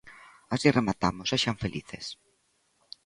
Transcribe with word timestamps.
Así 0.53 0.67
rematamos, 0.77 1.29
sexan 1.31 1.57
felices. 1.63 2.05